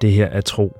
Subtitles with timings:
[0.00, 0.76] Det her er tro.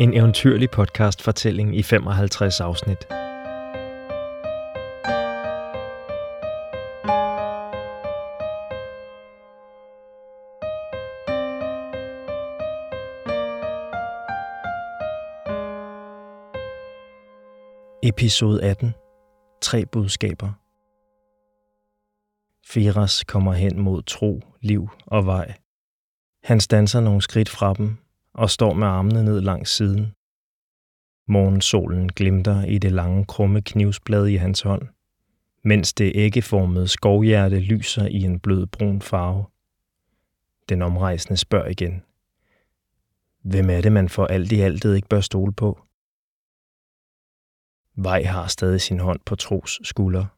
[0.00, 3.08] En eventyrlig podcast fortælling i 55 afsnit.
[18.02, 18.94] Episode 18.
[19.60, 20.65] Tre budskaber.
[22.68, 25.54] Firas kommer hen mod tro, liv og vej.
[26.42, 27.96] Han standser nogle skridt fra dem
[28.34, 30.12] og står med armene ned langs siden.
[31.28, 34.82] Morgensolen glimter i det lange, krumme knivsblad i hans hånd,
[35.64, 39.44] mens det æggeformede skovhjerte lyser i en blød brun farve.
[40.68, 42.02] Den omrejsende spørger igen.
[43.42, 45.80] Hvem er det, man for alt i altet ikke bør stole på?
[47.94, 50.35] Vej har stadig sin hånd på Tros skulder.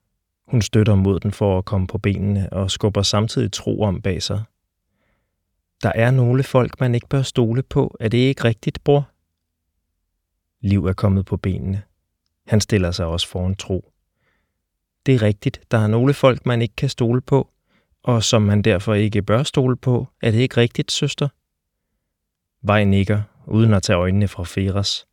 [0.51, 4.23] Hun støtter mod den for at komme på benene og skubber samtidig Tro om bag
[4.23, 4.43] sig.
[5.83, 7.97] Der er nogle folk, man ikke bør stole på.
[8.01, 9.11] Er det ikke rigtigt, bror?
[10.61, 11.83] Liv er kommet på benene.
[12.47, 13.93] Han stiller sig også foran Tro.
[15.07, 15.61] Det er rigtigt.
[15.71, 17.51] Der er nogle folk, man ikke kan stole på,
[18.03, 20.09] og som man derfor ikke bør stole på.
[20.23, 21.29] Er det ikke rigtigt, søster?
[22.63, 25.07] Vej nikker, uden at tage øjnene fra Feras.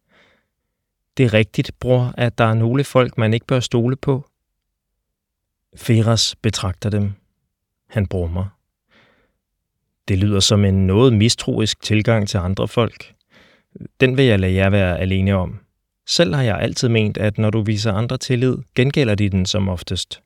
[1.17, 4.25] Det er rigtigt, bror, at der er nogle folk, man ikke bør stole på.
[5.75, 7.11] Feras betragter dem.
[7.89, 8.45] Han brummer.
[10.07, 13.13] Det lyder som en noget mistroisk tilgang til andre folk.
[13.99, 15.59] Den vil jeg lade jer være alene om.
[16.07, 19.69] Selv har jeg altid ment, at når du viser andre tillid, gengælder de den som
[19.69, 20.21] oftest.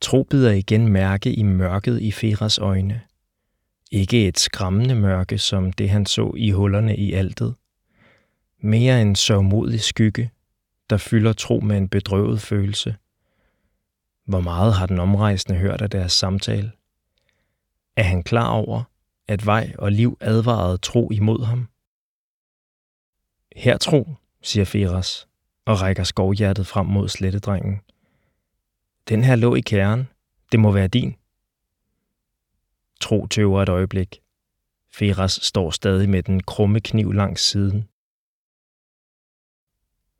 [0.00, 3.00] Tro bider igen mærke i mørket i Feras øjne.
[3.90, 7.54] Ikke et skræmmende mørke, som det han så i hullerne i altet.
[8.60, 10.30] Mere en sørgmodig skygge,
[10.90, 12.96] der fylder tro med en bedrøvet følelse.
[14.30, 16.72] Hvor meget har den omrejsende hørt af deres samtale?
[17.96, 18.82] Er han klar over,
[19.28, 21.68] at vej og liv advarede tro imod ham?
[23.56, 25.28] Her tro, siger Feras
[25.64, 27.80] og rækker skovhjertet frem mod slettedrengen.
[29.08, 30.08] Den her lå i kernen.
[30.52, 31.16] Det må være din.
[33.00, 34.20] Tro tøver et øjeblik.
[34.92, 37.88] Feras står stadig med den krumme kniv langs siden.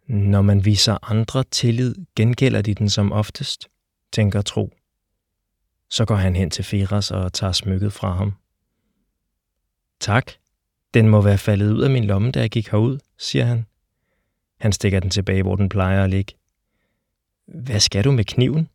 [0.07, 3.71] Når man viser andre tillid, gengælder de den som oftest,
[4.13, 4.73] tænker Tro.
[5.91, 8.35] Så går han hen til Feras og tager smykket fra ham.
[10.01, 10.33] Tak.
[10.95, 13.67] Den må være faldet ud af min lomme, da jeg gik herud, siger han.
[14.61, 16.35] Han stikker den tilbage, hvor den plejer at ligge.
[17.47, 18.69] Hvad skal du med kniven?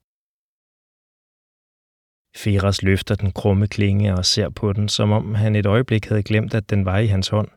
[2.35, 6.23] Feras løfter den krumme klinge og ser på den, som om han et øjeblik havde
[6.23, 7.47] glemt, at den var i hans hånd.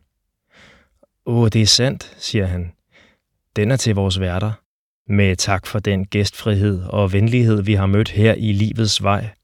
[1.26, 2.72] Åh, det er sandt, siger han.
[3.56, 4.52] Den er til vores værter.
[5.10, 9.34] Med tak for den gæstfrihed og venlighed, vi har mødt her i livets vej.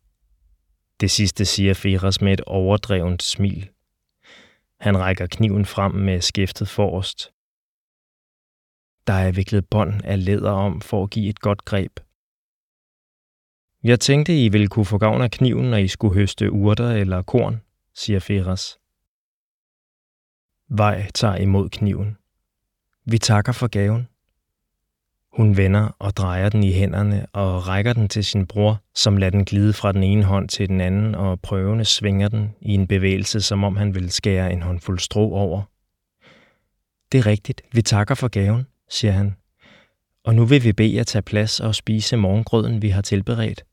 [1.01, 3.71] Det sidste siger Feras med et overdrevent smil.
[4.81, 7.33] Han rækker kniven frem med skæftet forrest.
[9.07, 12.01] Der er viklet bånd af læder om for at give et godt greb.
[13.83, 17.23] Jeg tænkte, I ville kunne få gavn af kniven, når I skulle høste urter eller
[17.23, 17.63] korn,
[17.95, 18.79] siger Feras.
[20.69, 22.17] Vej tager imod kniven.
[23.05, 24.09] Vi takker for gaven.
[25.37, 29.31] Hun vender og drejer den i hænderne og rækker den til sin bror, som lader
[29.31, 32.87] den glide fra den ene hånd til den anden og prøvende svinger den i en
[32.87, 35.63] bevægelse, som om han vil skære en håndfuld strå over.
[37.13, 37.63] Det er rigtigt.
[37.73, 39.37] Vi takker for gaven, siger han.
[40.25, 43.65] Og nu vil vi bede jer tage plads og spise morgengrøden, vi har tilberedt.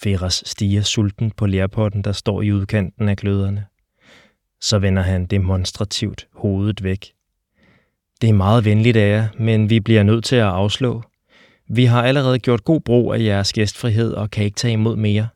[0.00, 3.66] Feras stiger sulten på lærpotten, der står i udkanten af gløderne.
[4.60, 7.12] Så vender han demonstrativt hovedet væk
[8.20, 11.02] det er meget venligt af jer, men vi bliver nødt til at afslå.
[11.68, 15.28] Vi har allerede gjort god brug af jeres gæstfrihed og kan ikke tage imod mere.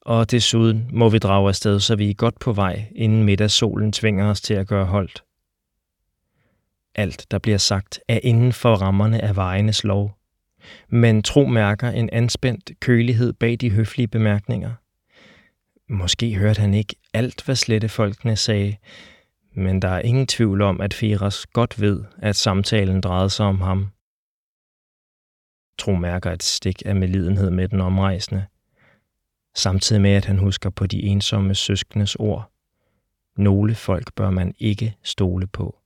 [0.00, 4.30] Og desuden må vi drage afsted, så vi er godt på vej, inden middagssolen tvinger
[4.30, 5.24] os til at gøre holdt.
[6.94, 10.16] Alt, der bliver sagt, er inden for rammerne af vejenes lov.
[10.88, 14.70] Men tro mærker en anspændt kølighed bag de høflige bemærkninger.
[15.88, 18.76] Måske hørte han ikke alt, hvad slette folkene sagde,
[19.56, 23.60] men der er ingen tvivl om, at Feras godt ved, at samtalen drejede sig om
[23.60, 23.90] ham.
[25.78, 28.46] Tro mærker et stik af medlidenhed med den omrejsende,
[29.54, 32.50] samtidig med, at han husker på de ensomme søskendes ord.
[33.36, 35.78] Nogle folk bør man ikke stole på.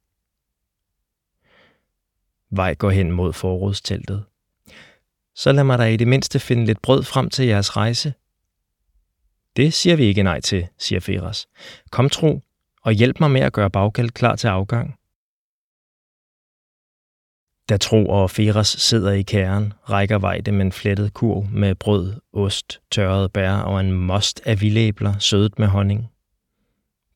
[2.51, 4.25] Vej går hen mod forrådsteltet.
[5.35, 8.15] Så lad mig da i det mindste finde lidt brød frem til jeres rejse.
[9.57, 11.49] Det siger vi ikke nej til, siger Feras.
[11.91, 12.41] Kom tro,
[12.83, 14.95] og hjælp mig med at gøre bagkald klar til afgang.
[17.69, 22.15] Da Tro og Feras sidder i kæren, rækker Vejde med en flettet kurv med brød,
[22.33, 26.13] ost, tørrede bær og en most af vildæbler sødet med honning.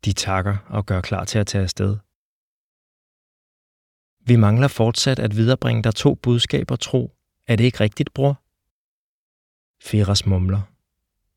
[0.05, 1.96] De takker og gør klar til at tage afsted.
[4.26, 7.12] Vi mangler fortsat at viderebringe dig to budskaber, Tro.
[7.46, 8.40] Er det ikke rigtigt, bror?
[9.82, 10.74] Feras mumler.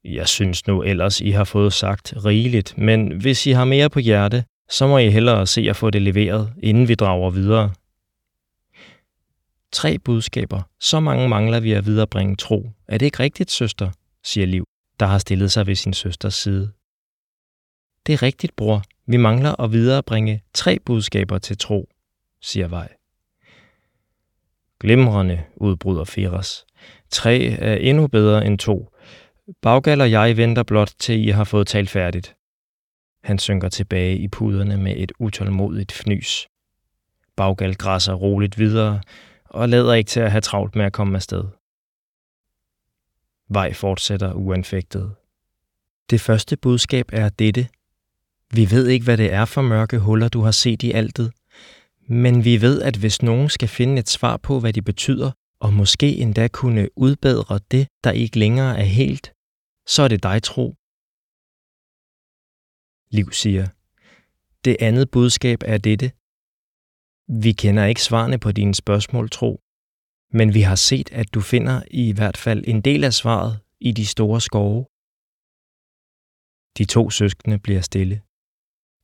[0.08, 4.00] Jeg synes nu ellers, I har fået sagt rigeligt, men hvis I har mere på
[4.00, 7.74] hjerte, så må I hellere se at få det leveret, inden vi drager videre.
[9.72, 10.62] Tre budskaber.
[10.80, 12.72] Så mange mangler vi at viderebringe tro.
[12.88, 13.92] Er det ikke rigtigt, søster?
[14.24, 14.66] siger Liv,
[15.00, 16.72] der har stillet sig ved sin søsters side.
[18.08, 18.84] Det er rigtigt, bror.
[19.08, 21.90] Vi mangler at viderebringe tre budskaber til tro,
[22.42, 22.90] siger Vej.
[24.80, 26.66] Glimrende, udbryder Firas.
[27.10, 28.90] Tre er endnu bedre end to.
[29.62, 32.36] Baggal og jeg venter blot til I har fået talt færdigt.
[33.24, 36.48] Han synker tilbage i puderne med et utålmodigt fnys.
[37.36, 39.02] Baggal græsser roligt videre
[39.46, 41.44] og lader ikke til at have travlt med at komme afsted.
[43.50, 45.16] Vej fortsætter uanfægtet.
[46.10, 47.68] Det første budskab er dette.
[48.54, 51.32] Vi ved ikke, hvad det er for mørke huller, du har set i altet,
[52.08, 55.74] men vi ved, at hvis nogen skal finde et svar på, hvad de betyder, og
[55.74, 59.34] måske endda kunne udbedre det, der ikke længere er helt,
[59.88, 60.76] så er det dig tro.
[63.18, 63.68] Liv siger,
[64.66, 66.12] det andet budskab er dette.
[67.44, 69.62] Vi kender ikke svarene på dine spørgsmål, tro,
[70.32, 73.92] men vi har set, at du finder i hvert fald en del af svaret i
[73.92, 74.86] de store skove.
[76.78, 78.22] De to søskende bliver stille.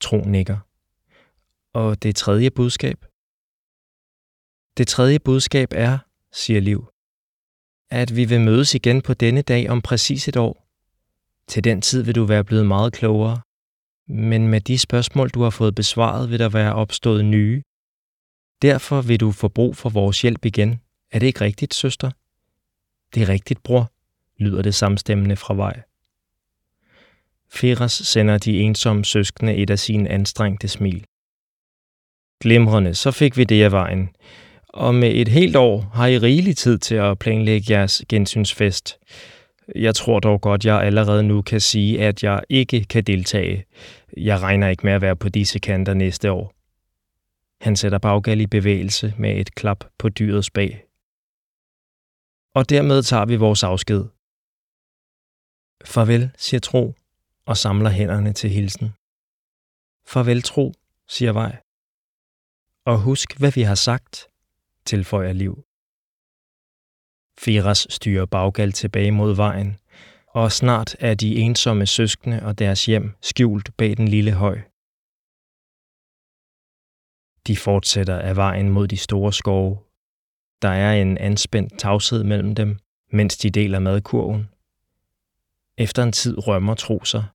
[0.01, 0.59] Tro nikker.
[1.73, 2.99] Og det tredje budskab?
[4.77, 5.99] Det tredje budskab er,
[6.31, 6.87] siger Liv,
[7.89, 10.62] at vi vil mødes igen på denne dag om præcis et år.
[11.47, 13.41] Til den tid vil du være blevet meget klogere,
[14.07, 17.63] men med de spørgsmål, du har fået besvaret, vil der være opstået nye.
[18.61, 20.81] Derfor vil du få brug for vores hjælp igen.
[21.11, 22.11] Er det ikke rigtigt, søster?
[23.13, 23.91] Det er rigtigt, bror,
[24.37, 25.81] lyder det samstemmende fra vej.
[27.49, 31.05] Feras sender de ensomme søskende et af sine anstrengte smil.
[32.39, 34.09] Glimrende, så fik vi det af vejen.
[34.69, 38.97] Og med et helt år har I rigelig tid til at planlægge jeres gensynsfest.
[39.75, 43.65] Jeg tror dog godt, jeg allerede nu kan sige, at jeg ikke kan deltage.
[44.17, 46.53] Jeg regner ikke med at være på disse kanter næste år.
[47.63, 50.85] Han sætter baggal i bevægelse med et klap på dyrets bag.
[52.55, 54.05] Og dermed tager vi vores afsked.
[55.85, 56.93] Farvel, siger Tro,
[57.45, 58.89] og samler hænderne til hilsen.
[60.07, 60.73] Farvel, Tro,
[61.07, 61.61] siger Vej.
[62.85, 64.27] Og husk, hvad vi har sagt,
[64.85, 65.65] tilføjer Liv.
[67.39, 69.77] Firas styrer baggal tilbage mod vejen,
[70.27, 74.61] og snart er de ensomme søskende og deres hjem skjult bag den lille høj.
[77.47, 79.79] De fortsætter af vejen mod de store skove.
[80.61, 82.79] Der er en anspændt tavshed mellem dem,
[83.11, 84.49] mens de deler madkurven.
[85.77, 87.25] Efter en tid rømmer Tro sig.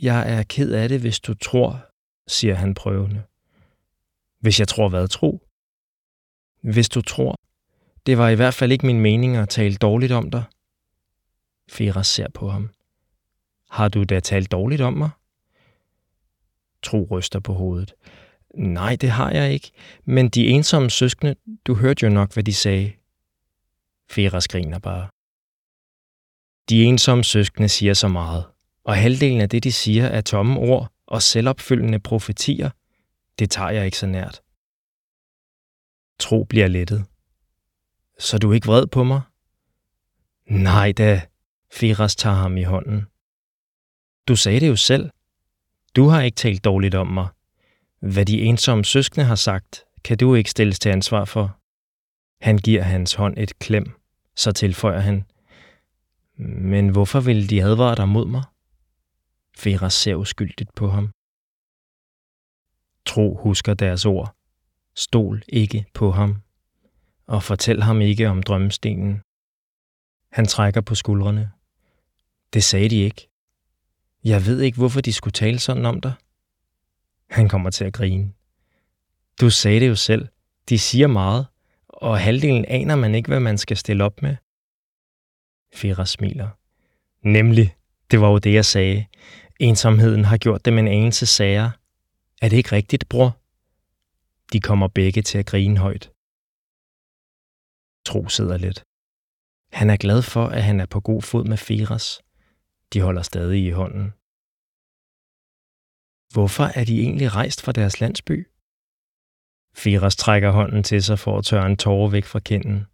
[0.00, 1.86] Jeg er ked af det, hvis du tror,
[2.26, 3.22] siger han prøvende.
[4.40, 5.48] Hvis jeg tror hvad, tro?
[6.62, 7.36] Hvis du tror,
[8.06, 10.44] det var i hvert fald ikke min mening at tale dårligt om dig.
[11.70, 12.70] Fera ser på ham.
[13.70, 15.10] Har du da talt dårligt om mig?
[16.82, 17.94] Tro ryster på hovedet.
[18.54, 19.70] Nej, det har jeg ikke.
[20.04, 21.34] Men de ensomme søskende,
[21.66, 22.92] du hørte jo nok, hvad de sagde.
[24.10, 25.08] Feras griner bare.
[26.68, 28.44] De ensomme søskende siger så meget,
[28.84, 32.70] og halvdelen af det, de siger, er tomme ord og selvopfyldende profetier.
[33.38, 34.40] Det tager jeg ikke så nært.
[36.18, 37.04] Tro bliver lettet.
[38.18, 39.20] Så du er ikke vred på mig?
[40.46, 41.22] Nej da,
[41.72, 43.06] Firas tager ham i hånden.
[44.28, 45.10] Du sagde det jo selv.
[45.96, 47.28] Du har ikke talt dårligt om mig.
[48.00, 51.58] Hvad de ensomme søskende har sagt, kan du ikke stilles til ansvar for.
[52.44, 54.00] Han giver hans hånd et klem,
[54.36, 55.24] så tilføjer han.
[56.36, 58.42] Men hvorfor ville de advare dig mod mig?
[59.56, 61.12] Firas ser uskyldigt på ham.
[63.06, 64.36] Tro husker deres ord.
[64.94, 66.42] Stol ikke på ham
[67.26, 69.22] og fortæl ham ikke om drømmestenen.
[70.32, 71.50] Han trækker på skuldrene.
[72.52, 73.28] Det sagde de ikke.
[74.24, 76.12] Jeg ved ikke, hvorfor de skulle tale sådan om dig.
[77.30, 78.32] Han kommer til at grine.
[79.40, 80.28] Du sagde det jo selv.
[80.68, 81.46] De siger meget,
[81.88, 84.36] og halvdelen aner man ikke, hvad man skal stille op med.
[85.74, 86.48] Fira smiler.
[87.22, 87.74] Nemlig,
[88.10, 89.06] det var jo det, jeg sagde.
[89.60, 91.70] Ensomheden har gjort dem en anelse sager.
[92.42, 93.36] Er det ikke rigtigt, bror?
[94.52, 96.10] De kommer begge til at grine højt.
[98.06, 98.84] Tro sidder lidt.
[99.72, 102.20] Han er glad for, at han er på god fod med Firas.
[102.92, 104.12] De holder stadig i hånden.
[106.32, 108.46] Hvorfor er de egentlig rejst fra deres landsby?
[109.76, 112.86] Firas trækker hånden til sig for at tørre en tårer væk fra kinden.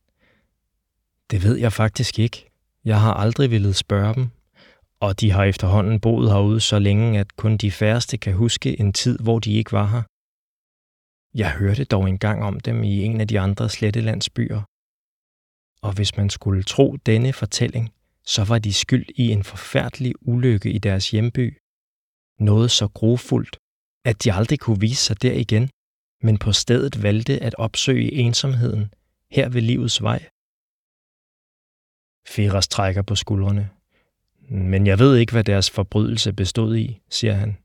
[1.30, 2.50] Det ved jeg faktisk ikke.
[2.84, 4.28] Jeg har aldrig ville spørge dem,
[5.00, 8.92] og de har efterhånden boet herude så længe, at kun de færreste kan huske en
[8.92, 10.02] tid, hvor de ikke var her.
[11.34, 14.62] Jeg hørte dog engang om dem i en af de andre slettelandsbyer.
[15.82, 17.92] Og hvis man skulle tro denne fortælling,
[18.26, 21.58] så var de skyld i en forfærdelig ulykke i deres hjemby.
[22.38, 23.58] Noget så grofuldt,
[24.04, 25.70] at de aldrig kunne vise sig der igen,
[26.22, 28.94] men på stedet valgte at opsøge ensomheden
[29.30, 30.28] her ved livets vej.
[32.26, 33.70] Feras trækker på skuldrene.
[34.50, 37.56] Men jeg ved ikke, hvad deres forbrydelse bestod i, siger han.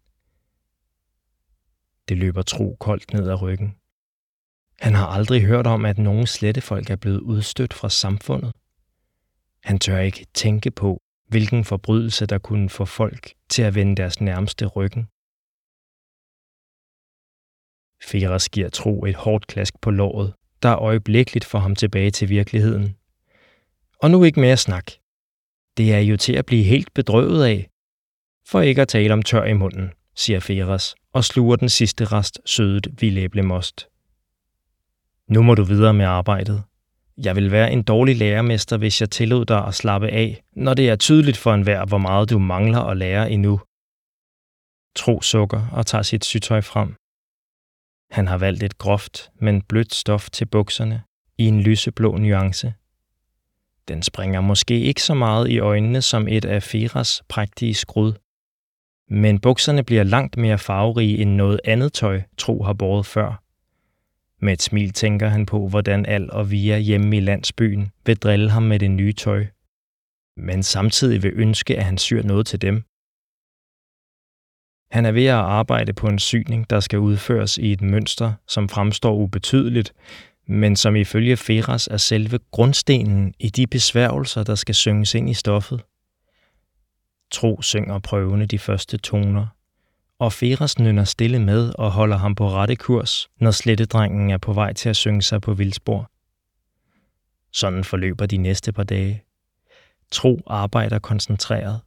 [2.10, 3.76] Det løber tro koldt ned ad ryggen.
[4.84, 8.54] Han har aldrig hørt om, at nogen slettefolk er blevet udstødt fra samfundet.
[9.64, 14.22] Han tør ikke tænke på, hvilken forbrydelse der kunne få folk til at vende deres
[14.22, 15.04] nærmeste ryggen.
[18.10, 22.96] Feras giver Tro et hårdt klask på låret, der øjeblikkeligt får ham tilbage til virkeligheden.
[24.00, 24.92] Og nu ikke mere snak.
[25.78, 27.70] Det er jo til at blive helt bedrøvet af.
[28.48, 32.40] For ikke at tale om tør i munden, siger Feras og sluger den sidste rest
[32.46, 33.93] sødet vildæblemost.
[35.30, 36.64] Nu må du videre med arbejdet.
[37.18, 40.90] Jeg vil være en dårlig lærermester, hvis jeg tillod dig at slappe af, når det
[40.90, 43.60] er tydeligt for enhver, hvor meget du mangler at lære endnu.
[44.96, 46.96] Tro sukker og tager sit sygtøj frem.
[48.12, 51.04] Han har valgt et groft, men blødt stof til bukserne
[51.38, 52.74] i en lyseblå nuance.
[53.88, 58.14] Den springer måske ikke så meget i øjnene som et af Feras prægtige skrud.
[59.10, 63.43] Men bukserne bliver langt mere farverige end noget andet tøj, Tro har båret før.
[64.44, 68.50] Med et smil tænker han på, hvordan Al og Via hjemme i landsbyen vil drille
[68.50, 69.46] ham med det nye tøj.
[70.38, 72.76] Men samtidig vil ønske, at han syr noget til dem.
[74.92, 78.70] Han er ved at arbejde på en syning, der skal udføres i et mønster, som
[78.70, 79.94] fremstår ubetydeligt,
[80.48, 85.34] men som ifølge Feras er selve grundstenen i de besværgelser, der skal synges ind i
[85.34, 85.82] stoffet.
[87.32, 89.48] Tro synger prøvende de første toner,
[90.20, 94.54] og Feras nynner stille med og holder ham på rette kurs, når slettedrengen er på
[94.54, 96.12] vej til at synge sig på vildspor.
[97.52, 99.24] Sådan forløber de næste par dage.
[100.12, 101.82] Tro arbejder koncentreret.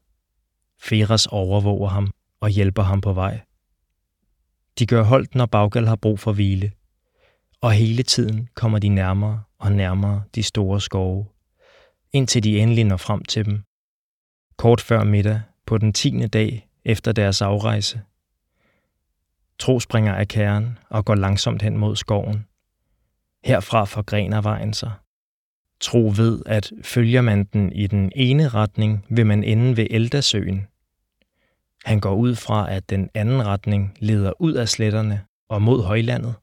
[0.81, 3.41] Feras overvåger ham og hjælper ham på vej.
[4.79, 6.73] De gør holdt, når Baggal har brug for hvile,
[7.61, 11.27] og hele tiden kommer de nærmere og nærmere de store skove,
[12.13, 13.63] indtil de endelig når frem til dem.
[14.57, 18.03] Kort før middag på den tiende dag efter deres afrejse.
[19.59, 22.47] Tro springer af kæren og går langsomt hen mod skoven.
[23.45, 24.93] Herfra forgrener vejen sig.
[25.81, 30.67] Tro ved, at følger man den i den ene retning, vil man ende ved Eldasøen,
[31.87, 36.35] han går ud fra, at den anden retning leder ud af sletterne og mod højlandet.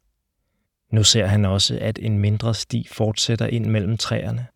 [0.91, 4.47] Nu ser han også, at en mindre sti fortsætter ind mellem træerne.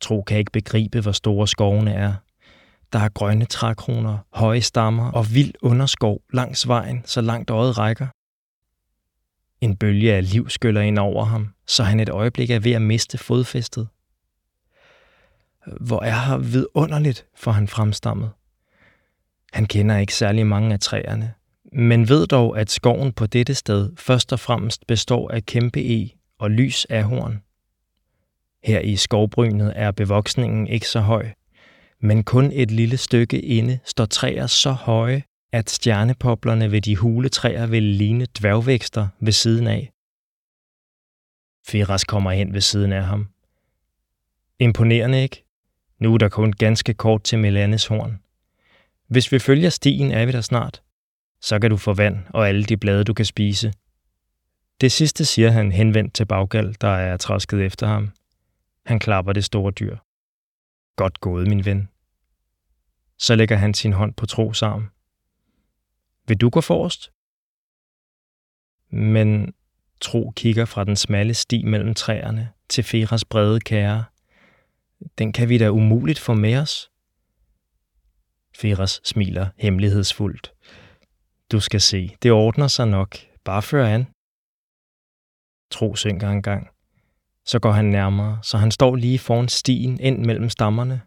[0.00, 2.14] Tro kan ikke begribe, hvor store skovene er.
[2.92, 8.06] Der er grønne trækroner, høje stammer og vild underskov langs vejen, så langt øjet rækker.
[9.60, 12.82] En bølge af liv skyller ind over ham, så han et øjeblik er ved at
[12.82, 13.88] miste fodfæstet.
[15.80, 18.30] Hvor er her vidunderligt, får han fremstammet.
[19.52, 21.34] Han kender ikke særlig mange af træerne,
[21.72, 26.10] men ved dog, at skoven på dette sted først og fremmest består af kæmpe e
[26.38, 27.42] og lys ahorn.
[28.64, 31.30] Her i skovbrynet er bevoksningen ikke så høj,
[32.02, 37.28] men kun et lille stykke inde står træer så høje, at stjernepoplerne ved de hule
[37.28, 39.92] træer vil ligne dværgvækster ved siden af.
[41.66, 43.28] Firas kommer hen ved siden af ham.
[44.58, 45.44] Imponerende ikke?
[45.98, 48.18] Nu er der kun ganske kort til Melanes horn.
[49.08, 50.82] Hvis vi følger stien, er vi der snart.
[51.40, 53.72] Så kan du få vand og alle de blade, du kan spise.
[54.80, 58.10] Det sidste siger han henvendt til Baggal, der er træsket efter ham.
[58.86, 59.96] Han klapper det store dyr.
[60.96, 61.88] Godt gået, min ven.
[63.22, 64.90] Så lægger han sin hånd på Tros arm.
[66.26, 67.12] Vil du gå forrest?
[68.90, 69.54] Men
[70.00, 74.04] Tro kigger fra den smalle sti mellem træerne til Feras brede kære.
[75.18, 76.90] Den kan vi da umuligt få med os.
[78.56, 80.52] Feras smiler hemmelighedsfuldt.
[81.52, 83.16] Du skal se, det ordner sig nok.
[83.44, 84.06] Bare før an.
[85.70, 86.68] Tro synker en gang.
[87.44, 91.00] Så går han nærmere, så han står lige foran stien ind mellem stammerne.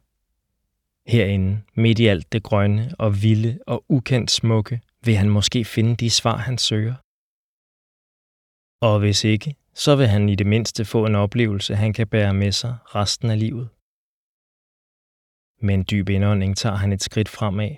[1.07, 5.95] Herinde, midt i alt det grønne og vilde og ukendt smukke, vil han måske finde
[5.95, 6.95] de svar, han søger.
[8.81, 12.33] Og hvis ikke, så vil han i det mindste få en oplevelse, han kan bære
[12.33, 13.69] med sig resten af livet.
[15.61, 17.75] Med en dyb indånding tager han et skridt fremad.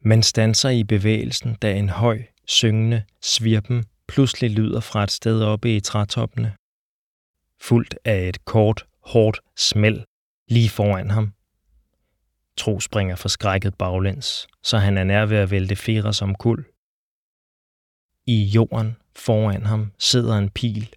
[0.00, 5.76] Men stanser i bevægelsen, da en høj, syngende, svirpen pludselig lyder fra et sted oppe
[5.76, 6.56] i trætoppene.
[7.60, 10.04] Fuldt af et kort, hårdt smæld
[10.48, 11.32] lige foran ham.
[12.58, 16.64] Tro springer forskrækket baglæns, så han er nær ved at vælte Fera som kul.
[18.26, 20.94] I jorden foran ham sidder en pil,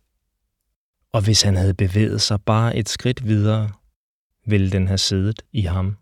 [1.14, 3.70] og hvis han havde bevæget sig bare et skridt videre,
[4.46, 5.98] ville den have siddet i ham.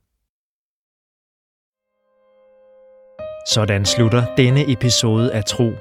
[3.47, 5.71] Sådan slutter denne episode af Tro.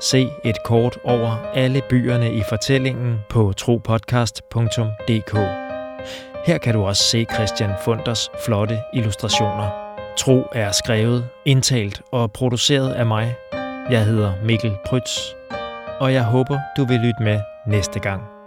[0.00, 5.59] Se et kort over alle byerne i fortællingen på tropodcast.dk.
[6.46, 9.70] Her kan du også se Christian Funders flotte illustrationer.
[10.18, 13.34] Tro er skrevet, indtalt og produceret af mig.
[13.90, 15.18] Jeg hedder Mikkel Prytz,
[16.00, 18.39] og jeg håber, du vil lytte med næste gang.